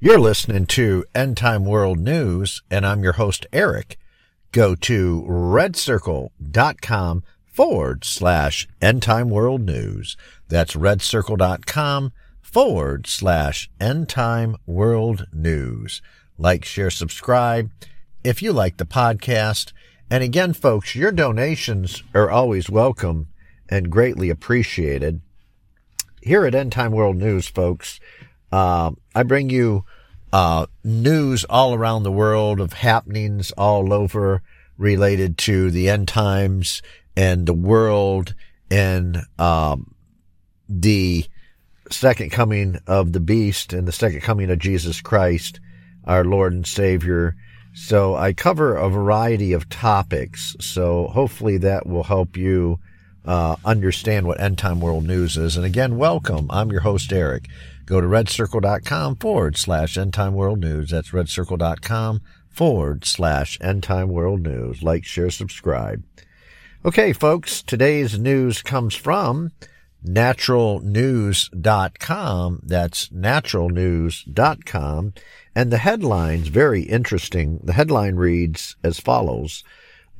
[0.00, 3.98] You're listening to End Time World News, and I'm your host, Eric.
[4.52, 10.16] Go to redcircle.com forward slash End Time World News.
[10.46, 16.00] That's redcircle.com forward slash End Time World News.
[16.38, 17.68] Like, share, subscribe
[18.22, 19.72] if you like the podcast.
[20.08, 23.26] And again, folks, your donations are always welcome
[23.68, 25.22] and greatly appreciated.
[26.22, 27.98] Here at End Time World News, folks,
[28.52, 29.84] uh, I bring you
[30.32, 34.42] uh, news all around the world of happenings all over
[34.76, 36.82] related to the end times
[37.16, 38.34] and the world
[38.70, 39.94] and um,
[40.68, 41.26] the
[41.90, 45.60] second coming of the beast and the second coming of Jesus Christ,
[46.04, 47.34] our Lord and Savior.
[47.74, 50.56] So I cover a variety of topics.
[50.60, 52.78] So hopefully that will help you
[53.24, 55.56] uh, understand what End Time World News is.
[55.56, 56.46] And again, welcome.
[56.50, 57.48] I'm your host, Eric.
[57.88, 60.90] Go to redcircle.com forward slash End Time World News.
[60.90, 64.82] That's redcircle.com forward slash End Time World News.
[64.82, 66.02] Like, share, subscribe.
[66.84, 69.52] Okay, folks, today's news comes from
[70.06, 72.60] naturalnews.com.
[72.62, 75.14] That's naturalnews.com.
[75.54, 77.58] And the headline's very interesting.
[77.64, 79.64] The headline reads as follows.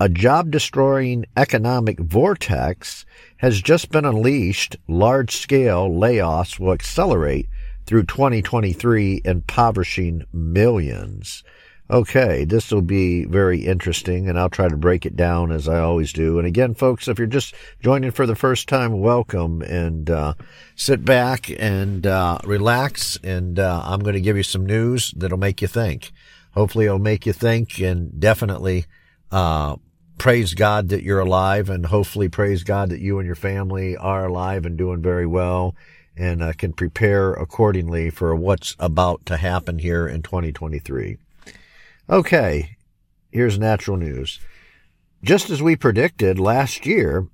[0.00, 3.05] A job destroying economic vortex
[3.36, 4.77] has just been unleashed.
[4.89, 7.46] Large scale layoffs will accelerate
[7.89, 11.42] through 2023, impoverishing millions.
[11.91, 15.80] Okay, this will be very interesting, and I'll try to break it down as I
[15.80, 16.39] always do.
[16.39, 20.35] And again, folks, if you're just joining for the first time, welcome and uh,
[20.77, 23.18] sit back and uh, relax.
[23.24, 26.13] And uh, I'm going to give you some news that'll make you think.
[26.52, 28.84] Hopefully, it'll make you think, and definitely
[29.33, 29.77] uh,
[30.18, 34.27] praise God that you're alive, and hopefully, praise God that you and your family are
[34.27, 35.74] alive and doing very well
[36.18, 41.17] and uh, can prepare accordingly for what's about to happen here in 2023.
[42.11, 42.77] Okay,
[43.30, 44.40] here's natural news.
[45.23, 47.28] Just as we predicted last year,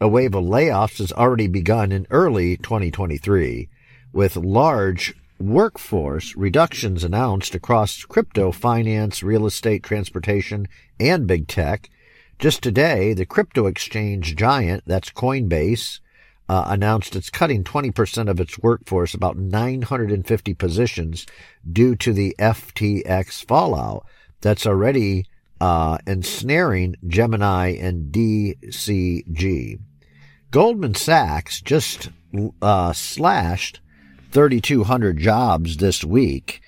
[0.00, 3.68] a wave of layoffs has already begun in early 2023,
[4.12, 10.66] with large workforce reductions announced across crypto, finance, real estate, transportation,
[10.98, 11.90] and big tech.
[12.38, 16.00] Just today, the crypto exchange giant, that's Coinbase,
[16.48, 21.26] uh, announced it's cutting 20% of its workforce, about 950 positions,
[21.70, 24.06] due to the FTX fallout
[24.40, 25.26] that's already
[25.60, 29.80] uh, ensnaring Gemini and DCG.
[30.50, 32.10] Goldman Sachs just
[32.62, 33.80] uh, slashed
[34.30, 36.60] 3,200 jobs this week.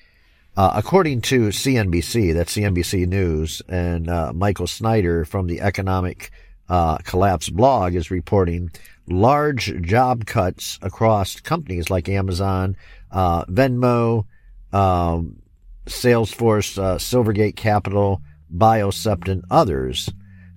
[0.56, 6.32] Uh, according to CNBC, that's CNBC News, and uh, Michael Snyder from the Economic
[6.68, 8.70] uh, Collapse blog is reporting
[9.10, 12.76] large job cuts across companies like Amazon,
[13.10, 14.24] uh, Venmo,
[14.72, 15.42] um,
[15.86, 18.20] Salesforce, uh, Silvergate Capital,
[18.54, 20.10] Biocept, and others.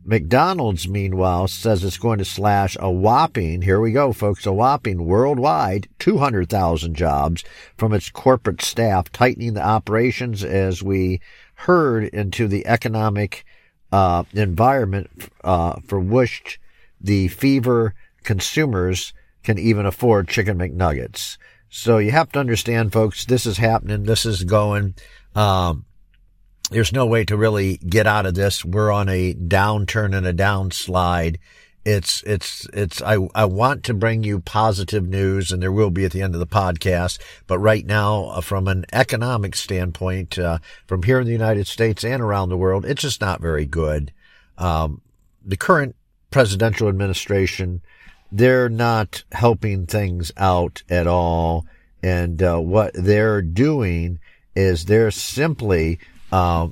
[0.04, 5.06] McDonald's, meanwhile, says it's going to slash a whopping, here we go, folks, a whopping
[5.06, 7.44] worldwide 200,000 jobs
[7.78, 11.22] from its corporate staff, tightening the operations as we
[11.54, 13.46] heard into the economic
[13.92, 15.10] uh, environment
[15.44, 16.60] uh, for which
[17.00, 21.38] the fever consumers can even afford chicken McNuggets.
[21.70, 24.04] So you have to understand, folks, this is happening.
[24.04, 24.94] This is going.
[25.36, 25.86] Um,
[26.70, 28.64] there's no way to really get out of this.
[28.64, 31.38] We're on a downturn and a downslide.
[31.84, 36.06] It's, it's, it's, I, I want to bring you positive news and there will be
[36.06, 37.20] at the end of the podcast.
[37.48, 42.04] But right now, uh, from an economic standpoint, uh, from here in the United States
[42.04, 44.12] and around the world, it's just not very good.
[44.58, 45.02] Um,
[45.44, 45.96] the current
[46.30, 47.82] presidential administration,
[48.32, 51.66] they're not helping things out at all.
[52.02, 54.20] And uh, what they're doing
[54.56, 56.00] is they're simply
[56.32, 56.70] uh,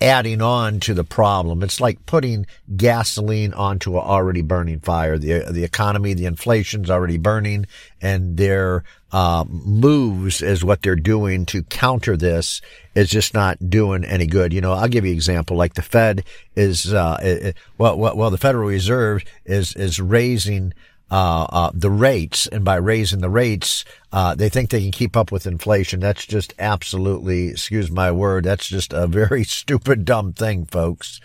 [0.00, 1.62] adding on to the problem.
[1.62, 5.18] It's like putting gasoline onto an already burning fire.
[5.18, 7.66] The the economy, the inflation's already burning,
[8.00, 12.60] and their uh, moves is what they're doing to counter this
[12.94, 14.52] is just not doing any good.
[14.52, 15.56] You know, I'll give you an example.
[15.56, 16.24] Like the Fed
[16.56, 20.72] is, uh, it, well, well, well, the Federal Reserve is is raising
[21.10, 25.16] uh, uh, the rates, and by raising the rates, uh, they think they can keep
[25.16, 26.00] up with inflation.
[26.00, 31.20] That's just absolutely, excuse my word, that's just a very stupid, dumb thing, folks.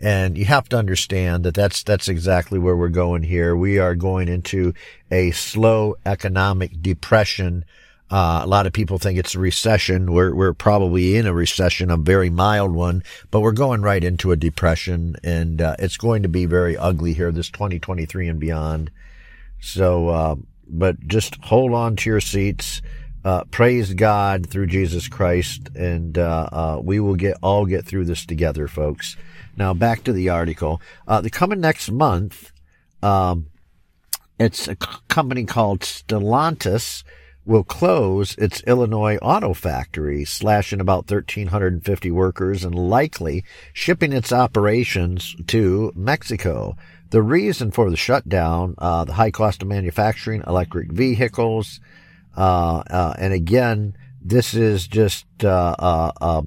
[0.00, 3.56] And you have to understand that that's, that's exactly where we're going here.
[3.56, 4.74] We are going into
[5.10, 7.64] a slow economic depression.
[8.10, 10.12] Uh, a lot of people think it's a recession.
[10.12, 14.30] We're, we're probably in a recession, a very mild one, but we're going right into
[14.30, 18.90] a depression and, uh, it's going to be very ugly here this 2023 and beyond.
[19.60, 22.82] So, uh, but just hold on to your seats.
[23.24, 28.04] Uh, praise God through Jesus Christ, and uh, uh, we will get all get through
[28.04, 29.16] this together, folks.
[29.56, 30.80] Now back to the article.
[31.06, 32.52] Uh, the coming next month,
[33.02, 33.46] um,
[34.38, 37.02] it's a company called Stellantis
[37.48, 45.34] will close its Illinois auto factory, slashing about 1,350 workers and likely shipping its operations
[45.46, 46.76] to Mexico.
[47.10, 51.80] The reason for the shutdown, uh, the high cost of manufacturing electric vehicles,
[52.36, 56.42] uh, uh, and again, this is just, uh, uh, uh,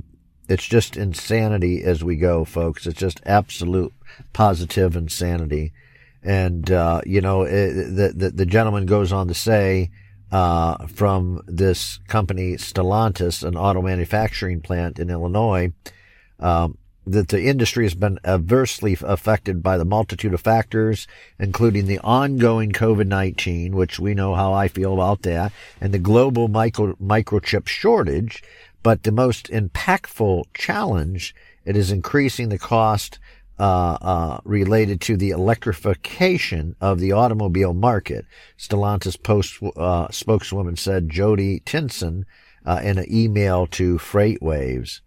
[0.47, 2.85] it's just insanity as we go, folks.
[2.85, 3.93] It's just absolute
[4.33, 5.73] positive insanity.
[6.21, 6.69] And,
[7.05, 9.89] you know, it, the, the, the, gentleman goes on to say,
[10.29, 15.71] from this company, Stellantis, an auto manufacturing plant in Illinois,
[16.39, 21.07] um, that the industry has been adversely affected by the multitude of factors,
[21.39, 26.47] including the ongoing COVID-19, which we know how I feel about that, and the global
[26.47, 28.43] micro, microchip shortage.
[28.83, 33.19] But the most impactful challenge, it is increasing the cost
[33.59, 38.25] uh, uh, related to the electrification of the automobile market.
[38.57, 42.25] Stellantis post uh, spokeswoman said Jody Tinson
[42.65, 45.01] uh, in an email to FreightWaves.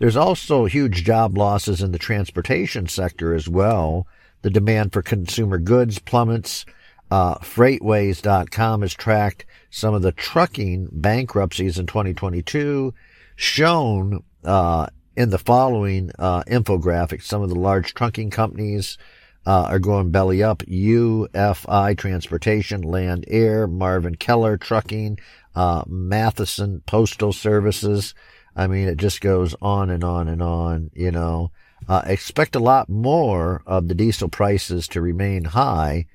[0.00, 4.06] There's also huge job losses in the transportation sector as well.
[4.40, 6.64] The demand for consumer goods plummets.
[7.10, 12.94] Uh, FreightWaves.com has tracked some of the trucking bankruptcies in 2022,
[13.36, 14.86] shown uh,
[15.16, 17.22] in the following uh, infographic.
[17.22, 18.96] Some of the large trucking companies
[19.44, 20.60] uh, are going belly up.
[20.60, 25.18] UFI Transportation, Land Air, Marvin Keller Trucking,
[25.54, 28.14] uh, Matheson Postal Services.
[28.56, 31.50] I mean, it just goes on and on and on, you know.
[31.88, 36.06] Uh, expect a lot more of the diesel prices to remain high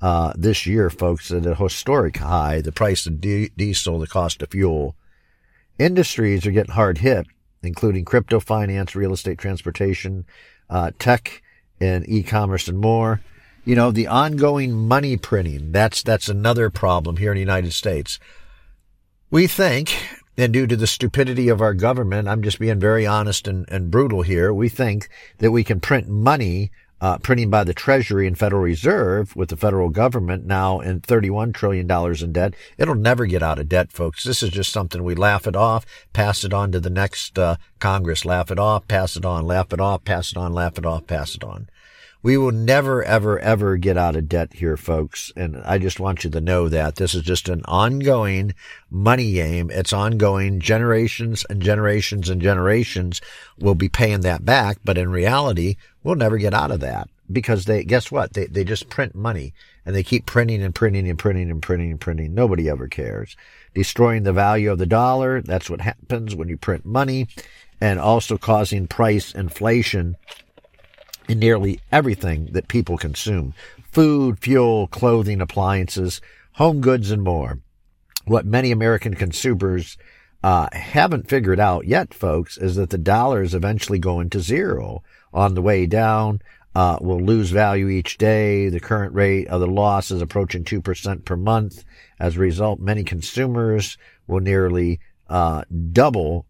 [0.00, 2.60] uh, this year, folks, at a historic high.
[2.60, 4.96] The price of di- diesel, the cost of fuel.
[5.78, 7.26] Industries are getting hard hit,
[7.62, 10.24] including crypto finance, real estate, transportation,
[10.68, 11.42] uh, tech,
[11.80, 13.20] and e-commerce and more.
[13.64, 18.18] You know, the ongoing money printing, that's, that's another problem here in the United States.
[19.30, 19.94] We think
[20.40, 23.90] and due to the stupidity of our government, I'm just being very honest and, and
[23.90, 24.54] brutal here.
[24.54, 25.08] We think
[25.38, 26.70] that we can print money,
[27.00, 31.52] uh, printing by the Treasury and Federal Reserve with the federal government now in $31
[31.52, 32.54] trillion in debt.
[32.78, 34.24] It'll never get out of debt, folks.
[34.24, 37.56] This is just something we laugh it off, pass it on to the next uh,
[37.78, 40.86] Congress, laugh it off, pass it on, laugh it off, pass it on, laugh it
[40.86, 41.68] off, pass it on.
[42.22, 45.32] We will never, ever, ever get out of debt here, folks.
[45.36, 48.52] And I just want you to know that this is just an ongoing
[48.90, 49.70] money game.
[49.70, 50.60] It's ongoing.
[50.60, 53.22] Generations and generations and generations
[53.58, 54.78] will be paying that back.
[54.84, 58.34] But in reality, we'll never get out of that because they, guess what?
[58.34, 59.54] They, they just print money
[59.86, 62.34] and they keep printing and printing and printing and printing and printing.
[62.34, 63.34] Nobody ever cares.
[63.74, 65.40] Destroying the value of the dollar.
[65.40, 67.28] That's what happens when you print money
[67.80, 70.16] and also causing price inflation
[71.30, 73.54] in nearly everything that people consume
[73.92, 76.20] food, fuel, clothing, appliances,
[76.54, 77.60] home goods, and more.
[78.24, 79.96] What many American consumers
[80.42, 85.02] uh, haven't figured out yet, folks, is that the dollar is eventually going to zero
[85.32, 86.40] on the way down.
[86.74, 88.68] Uh, will lose value each day.
[88.68, 91.84] The current rate of the loss is approaching 2% per month.
[92.18, 96.46] As a result, many consumers will nearly uh, double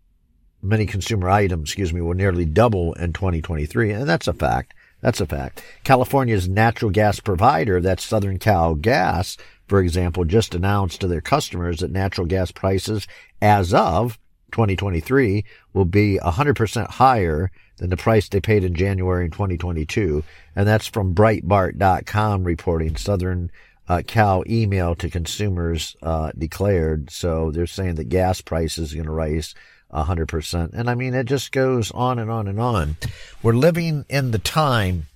[0.62, 3.92] many consumer items, excuse me, will nearly double in 2023.
[3.92, 4.74] And that's a fact.
[5.00, 5.62] That's a fact.
[5.84, 9.36] California's natural gas provider, that's Southern Cal Gas,
[9.66, 13.06] for example, just announced to their customers that natural gas prices
[13.40, 14.18] as of
[14.50, 20.24] 2023 will be 100% higher than the price they paid in January in 2022.
[20.54, 23.50] And that's from Breitbart.com reporting Southern
[23.88, 27.10] uh, Cal email to consumers uh, declared.
[27.10, 29.54] So they're saying that gas prices are going to rise
[29.92, 30.72] 100%.
[30.72, 32.96] And I mean, it just goes on and on and on.
[33.42, 35.06] We're living in the time,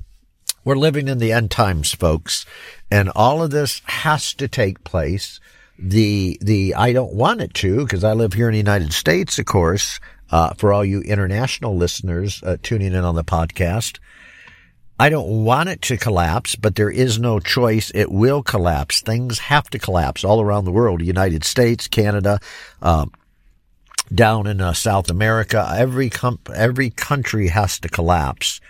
[0.64, 2.46] we're living in the end times, folks.
[2.90, 5.40] And all of this has to take place.
[5.78, 9.38] The, the, I don't want it to because I live here in the United States,
[9.38, 10.00] of course,
[10.30, 13.98] uh, for all you international listeners uh, tuning in on the podcast.
[14.98, 17.90] I don't want it to collapse, but there is no choice.
[17.94, 19.00] It will collapse.
[19.00, 21.02] Things have to collapse all around the world.
[21.02, 22.38] United States, Canada,
[22.80, 23.10] um,
[24.12, 28.60] down in uh, South America, every com- every country has to collapse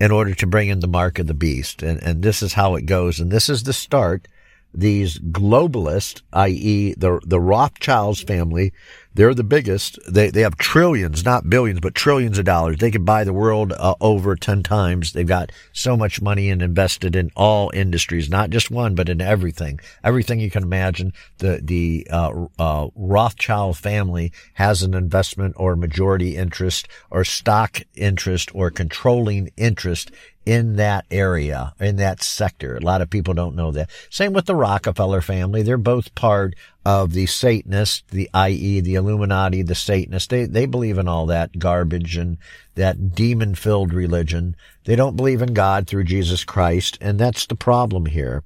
[0.00, 1.82] in order to bring in the mark of the beast.
[1.82, 3.20] And, and this is how it goes.
[3.20, 4.26] And this is the start.
[4.72, 6.94] These globalists, i.e.
[6.96, 8.72] the, the Rothschilds family,
[9.12, 9.98] they're the biggest.
[10.08, 12.76] They, they have trillions, not billions, but trillions of dollars.
[12.78, 15.12] They could buy the world uh, over 10 times.
[15.12, 19.20] They've got so much money and invested in all industries, not just one, but in
[19.20, 19.80] everything.
[20.04, 21.12] Everything you can imagine.
[21.38, 28.54] The, the, uh, uh, Rothschild family has an investment or majority interest or stock interest
[28.54, 30.12] or controlling interest
[30.46, 32.76] in that area, in that sector.
[32.76, 33.90] A lot of people don't know that.
[34.08, 35.62] Same with the Rockefeller family.
[35.62, 36.54] They're both part
[36.84, 38.80] of the Satanists, the i.e.
[38.80, 40.28] the Illuminati, the Satanists.
[40.28, 42.38] They, they believe in all that garbage and
[42.74, 44.56] that demon filled religion.
[44.84, 46.96] They don't believe in God through Jesus Christ.
[47.00, 48.42] And that's the problem here.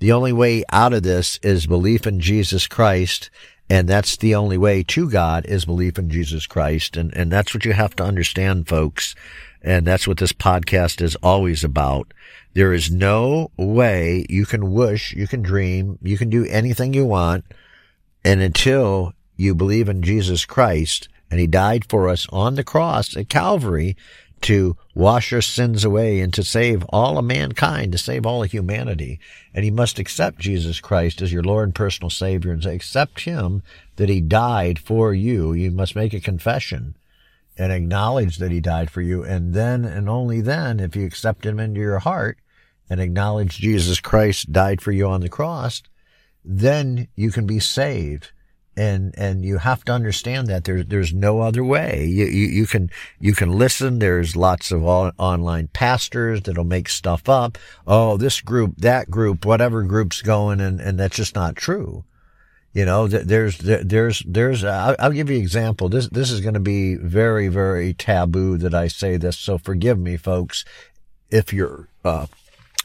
[0.00, 3.30] The only way out of this is belief in Jesus Christ.
[3.70, 6.96] And that's the only way to God is belief in Jesus Christ.
[6.96, 9.14] And, and that's what you have to understand, folks.
[9.62, 12.12] And that's what this podcast is always about.
[12.54, 17.04] There is no way you can wish, you can dream, you can do anything you
[17.04, 17.44] want
[18.24, 23.16] and until you believe in Jesus Christ and he died for us on the cross
[23.16, 23.96] at Calvary
[24.40, 28.50] to wash our sins away and to save all of mankind, to save all of
[28.50, 29.18] humanity.
[29.52, 33.62] And you must accept Jesus Christ as your Lord and personal Savior and accept him
[33.96, 35.52] that he died for you.
[35.52, 36.94] You must make a confession
[37.58, 39.24] and acknowledge that he died for you.
[39.24, 42.38] And then and only then, if you accept him into your heart
[42.88, 45.82] and acknowledge Jesus Christ died for you on the cross,
[46.44, 48.30] then you can be saved.
[48.76, 52.06] And, and you have to understand that there's, there's no other way.
[52.06, 53.98] You, you, you can, you can listen.
[53.98, 57.58] There's lots of all, online pastors that'll make stuff up.
[57.88, 60.60] Oh, this group, that group, whatever group's going.
[60.60, 62.04] And, and that's just not true.
[62.78, 65.88] You know, there's, there's, there's, I'll, I'll give you an example.
[65.88, 69.36] This, this is going to be very, very taboo that I say this.
[69.36, 70.64] So forgive me, folks,
[71.28, 72.26] if you're, uh,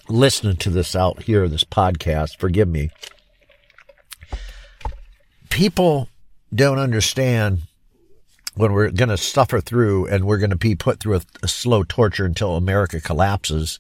[0.09, 2.89] listening to this out here, this podcast, forgive me
[5.53, 6.09] people
[6.53, 7.61] don't understand
[8.55, 11.47] when we're going to suffer through and we're going to be put through a, a,
[11.47, 13.79] slow torture until America collapses,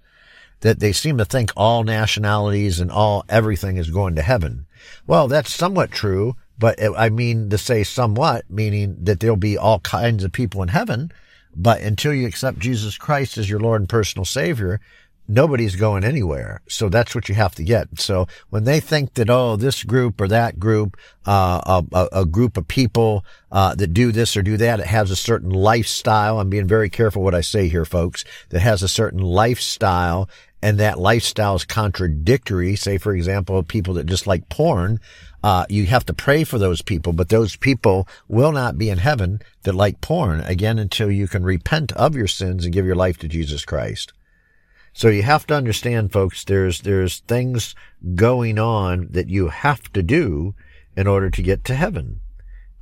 [0.63, 4.65] that they seem to think all nationalities and all everything is going to heaven.
[5.05, 9.79] Well, that's somewhat true, but I mean to say somewhat, meaning that there'll be all
[9.79, 11.11] kinds of people in heaven.
[11.53, 14.79] But until you accept Jesus Christ as your Lord and personal Savior,
[15.27, 16.61] nobody's going anywhere.
[16.67, 17.99] So that's what you have to get.
[17.99, 22.57] So when they think that, oh, this group or that group, uh, a, a, group
[22.57, 26.39] of people, uh, that do this or do that, it has a certain lifestyle.
[26.39, 30.29] I'm being very careful what I say here, folks, that has a certain lifestyle
[30.61, 32.75] and that lifestyle is contradictory.
[32.75, 34.99] Say, for example, people that just like porn,
[35.43, 38.97] uh, you have to pray for those people, but those people will not be in
[38.97, 42.95] heaven that like porn again until you can repent of your sins and give your
[42.95, 44.13] life to Jesus Christ.
[44.93, 47.75] So you have to understand, folks, there's, there's things
[48.13, 50.53] going on that you have to do
[50.95, 52.21] in order to get to heaven.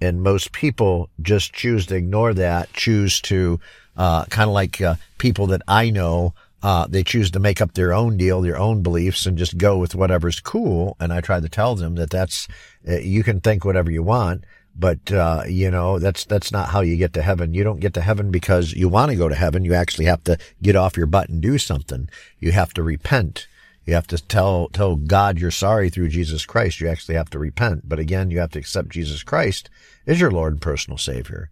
[0.02, 3.60] And most people just choose to ignore that, choose to,
[3.96, 7.74] uh, kind of like, uh, people that I know, uh, they choose to make up
[7.74, 10.98] their own deal, their own beliefs and just go with whatever's cool.
[11.00, 12.48] And I try to tell them that that's,
[12.88, 14.44] uh, you can think whatever you want,
[14.82, 17.54] but, uh, you know, that's, that's not how you get to heaven.
[17.54, 19.64] You don't get to heaven because you want to go to heaven.
[19.64, 22.10] You actually have to get off your butt and do something.
[22.40, 23.46] You have to repent.
[23.86, 26.82] You have to tell, tell God you're sorry through Jesus Christ.
[26.82, 27.88] You actually have to repent.
[27.88, 29.70] But again, you have to accept Jesus Christ
[30.08, 31.52] as your Lord and personal Savior.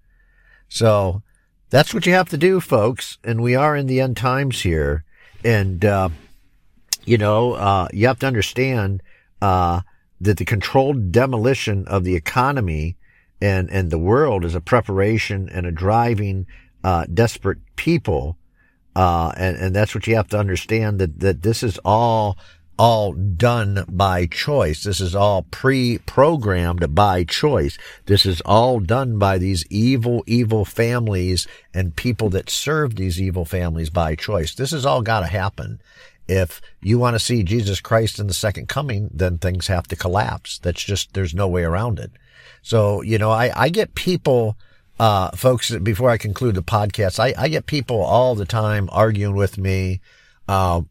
[0.67, 1.21] So
[1.69, 3.19] that's what you have to do, folks.
[3.23, 5.03] And we are in the end times here.
[5.45, 6.09] And, uh,
[7.05, 9.03] you know, uh, you have to understand,
[9.39, 9.81] uh,
[10.19, 12.97] that the controlled demolition of the economy
[13.41, 16.45] and and the world is a preparation and a driving
[16.83, 18.37] uh, desperate people,
[18.95, 22.37] uh, and and that's what you have to understand that that this is all
[22.79, 24.83] all done by choice.
[24.83, 27.77] This is all pre-programmed by choice.
[28.05, 33.43] This is all done by these evil, evil families and people that serve these evil
[33.43, 34.55] families by choice.
[34.55, 35.81] This has all got to happen.
[36.29, 39.97] If you want to see Jesus Christ in the second coming, then things have to
[39.97, 40.57] collapse.
[40.57, 42.11] That's just, there's no way around it.
[42.61, 44.57] So, you know, I, I get people,
[44.99, 49.35] uh, folks, before I conclude the podcast, I, I get people all the time arguing
[49.35, 50.01] with me,
[50.47, 50.81] uh,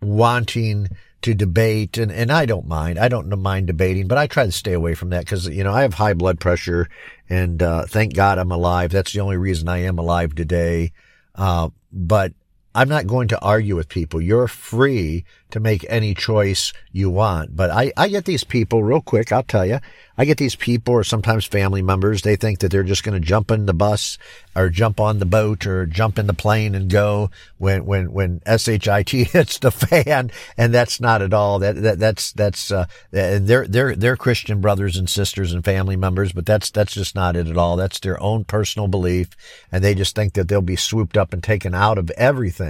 [0.00, 0.88] wanting
[1.20, 2.98] to debate and, and I don't mind.
[2.98, 5.72] I don't mind debating, but I try to stay away from that because, you know,
[5.72, 6.88] I have high blood pressure
[7.28, 8.90] and, uh, thank God I'm alive.
[8.90, 10.92] That's the only reason I am alive today.
[11.34, 12.32] Uh, but
[12.74, 14.20] I'm not going to argue with people.
[14.20, 17.56] You're free to make any choice you want.
[17.56, 19.32] But I, I get these people real quick.
[19.32, 19.80] I'll tell you,
[20.18, 22.22] I get these people or sometimes family members.
[22.22, 24.18] They think that they're just going to jump in the bus
[24.54, 28.40] or jump on the boat or jump in the plane and go when, when, when
[28.46, 30.30] SHIT hits the fan.
[30.58, 31.60] And that's not at all.
[31.60, 36.32] That, that, that's, that's, uh, they're, they're, they're Christian brothers and sisters and family members,
[36.32, 37.76] but that's, that's just not it at all.
[37.76, 39.30] That's their own personal belief.
[39.72, 42.67] And they just think that they'll be swooped up and taken out of everything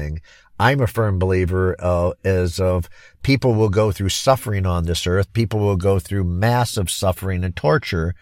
[0.60, 2.88] I'm a firm believer uh, as of
[3.22, 5.32] people will go through suffering on this earth.
[5.32, 8.14] People will go through massive suffering and torture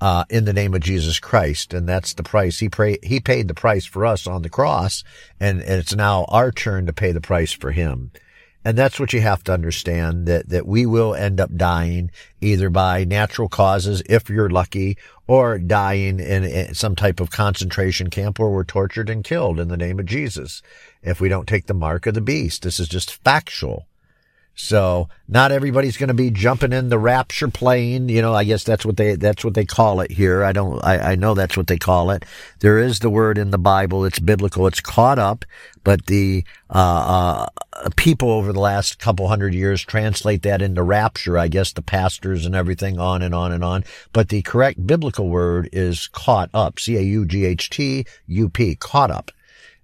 [0.00, 3.48] uh, in the name of Jesus Christ, and that's the price he pray, He paid
[3.48, 5.04] the price for us on the cross,
[5.38, 8.10] and, and it's now our turn to pay the price for him.
[8.64, 12.10] And that's what you have to understand that, that we will end up dying
[12.42, 18.10] either by natural causes, if you're lucky, or dying in, in some type of concentration
[18.10, 20.60] camp where we're tortured and killed in the name of Jesus.
[21.02, 23.86] If we don't take the mark of the beast, this is just factual.
[24.62, 28.10] So not everybody's going to be jumping in the rapture plane.
[28.10, 30.44] You know, I guess that's what they, that's what they call it here.
[30.44, 32.24] I don't, I, I know that's what they call it.
[32.60, 34.04] There is the word in the Bible.
[34.04, 34.66] It's biblical.
[34.66, 35.46] It's caught up,
[35.82, 41.38] but the, uh, uh, people over the last couple hundred years translate that into rapture.
[41.38, 43.82] I guess the pastors and everything on and on and on.
[44.12, 46.78] But the correct biblical word is caught up.
[46.78, 48.74] C-A-U-G-H-T-U-P.
[48.74, 49.30] Caught up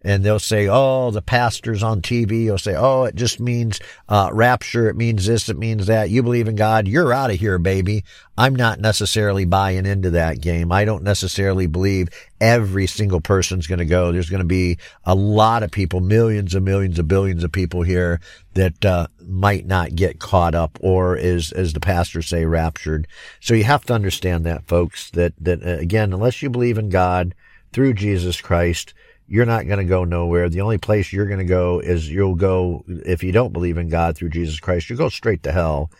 [0.06, 4.30] and they'll say, "Oh, the pastors on TV will say, "Oh, it just means uh,
[4.32, 4.88] rapture.
[4.88, 5.48] It means this.
[5.48, 6.10] It means that.
[6.10, 8.04] You believe in God, you're out of here, baby."
[8.38, 10.70] I'm not necessarily buying into that game.
[10.70, 12.08] I don't necessarily believe
[12.38, 14.12] every single person's going to go.
[14.12, 17.82] There's going to be a lot of people, millions and millions of billions of people
[17.82, 18.20] here
[18.52, 23.08] that uh, might not get caught up or is, as the pastors say, raptured.
[23.40, 25.10] So you have to understand that, folks.
[25.10, 27.34] That that uh, again, unless you believe in God
[27.72, 28.94] through Jesus Christ
[29.28, 30.48] you're not going to go nowhere.
[30.48, 33.88] The only place you're going to go is you'll go, if you don't believe in
[33.88, 35.90] God through Jesus Christ, you go straight to hell.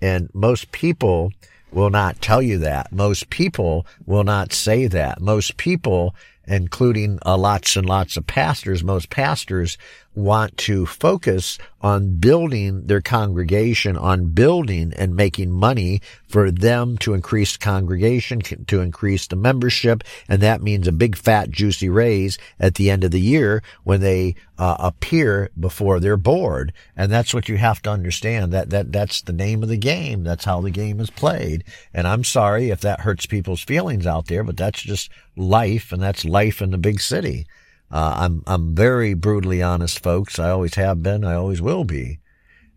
[0.00, 1.32] And most people
[1.72, 2.92] will not tell you that.
[2.92, 5.20] Most people will not say that.
[5.20, 6.14] Most people,
[6.46, 9.78] including uh, lots and lots of pastors, most pastors
[10.14, 17.14] want to focus on building their congregation, on building and making money for them to
[17.14, 20.02] increase congregation, to increase the membership.
[20.28, 24.00] And that means a big fat juicy raise at the end of the year when
[24.00, 26.72] they uh, appear before their board.
[26.96, 30.24] And that's what you have to understand that, that that's the name of the game.
[30.24, 31.64] That's how the game is played.
[31.92, 36.02] And I'm sorry if that hurts people's feelings out there, but that's just life and
[36.02, 37.46] that's life in the big city.
[37.94, 40.40] Uh, I'm I'm very brutally honest, folks.
[40.40, 41.24] I always have been.
[41.24, 42.18] I always will be,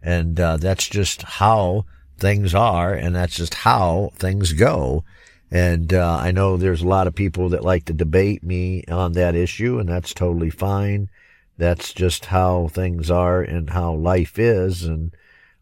[0.03, 1.85] and uh, that's just how
[2.19, 5.03] things are, and that's just how things go.
[5.49, 9.13] And uh, I know there's a lot of people that like to debate me on
[9.13, 11.09] that issue, and that's totally fine.
[11.57, 15.15] That's just how things are and how life is, and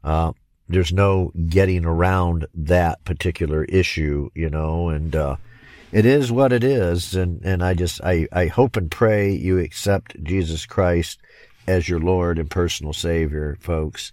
[0.03, 0.33] uh,
[0.67, 4.89] there's no getting around that particular issue, you know.
[4.89, 5.37] And uh,
[5.95, 7.15] it is what it is.
[7.15, 11.19] And, and I just, I, I hope and pray you accept Jesus Christ
[11.65, 14.11] as your Lord and personal Savior, folks.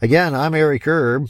[0.00, 1.28] Again, I'm Eric Erb,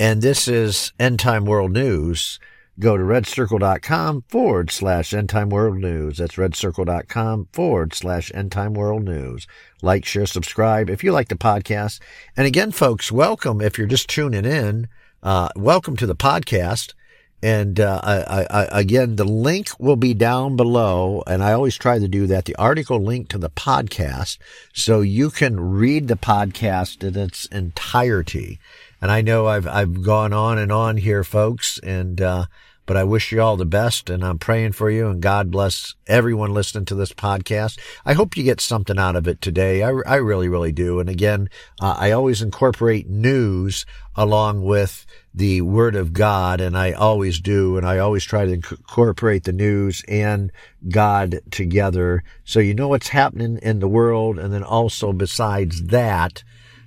[0.00, 2.40] and this is End Time World News.
[2.80, 6.16] Go to redcircle.com forward slash end time world news.
[6.16, 9.46] That's redcircle.com forward slash end time world news.
[9.80, 12.00] Like, share, subscribe if you like the podcast.
[12.36, 14.88] And again, folks, welcome if you're just tuning in.
[15.22, 16.94] Uh, welcome to the podcast.
[17.42, 21.98] And uh, I, I, again, the link will be down below, and I always try
[21.98, 22.44] to do that.
[22.44, 24.36] The article link to the podcast,
[24.74, 28.60] so you can read the podcast in its entirety.
[29.00, 32.44] And I know I've I've gone on and on here, folks, and uh,
[32.86, 35.94] but I wish you all the best and I'm praying for you and God bless
[36.06, 37.78] everyone listening to this podcast.
[38.04, 39.82] I hope you get something out of it today.
[39.82, 40.98] I, I really, really do.
[40.98, 41.48] And again,
[41.80, 47.76] uh, I always incorporate news along with the word of God and I always do.
[47.76, 50.50] And I always try to incorporate the news and
[50.88, 52.24] God together.
[52.44, 54.38] So you know what's happening in the world.
[54.38, 56.42] And then also besides that,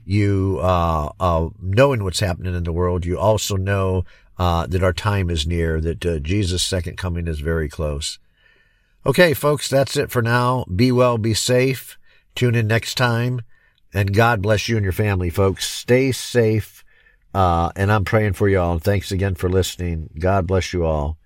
[0.06, 4.04] you uh, uh, knowing what's happening in the world, you also know
[4.38, 8.20] uh, that our time is near, that uh, Jesus' second coming is very close.
[9.06, 10.66] Okay, folks, that's it for now.
[10.74, 11.98] Be well, be safe.
[12.36, 13.42] Tune in next time.
[13.94, 15.70] And God bless you and your family, folks.
[15.70, 16.84] Stay safe.
[17.34, 18.80] Uh, and I'm praying for you all.
[18.80, 20.10] Thanks again for listening.
[20.18, 21.18] God bless you all.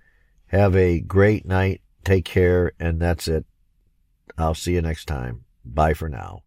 [0.48, 1.82] Have a great night.
[2.04, 2.72] Take care.
[2.80, 3.46] And that's it.
[4.38, 5.46] I'll see you next time.
[5.64, 6.47] Bye for now.